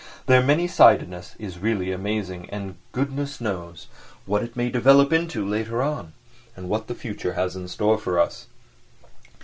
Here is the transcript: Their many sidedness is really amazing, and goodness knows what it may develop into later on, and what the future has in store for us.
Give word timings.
Their 0.25 0.41
many 0.41 0.65
sidedness 0.67 1.35
is 1.37 1.59
really 1.59 1.91
amazing, 1.91 2.49
and 2.49 2.73
goodness 2.91 3.39
knows 3.39 3.85
what 4.25 4.41
it 4.41 4.55
may 4.55 4.67
develop 4.71 5.13
into 5.13 5.47
later 5.47 5.83
on, 5.83 6.13
and 6.57 6.67
what 6.67 6.87
the 6.87 6.95
future 6.95 7.33
has 7.33 7.55
in 7.55 7.67
store 7.67 7.99
for 7.99 8.17
us. 8.19 8.47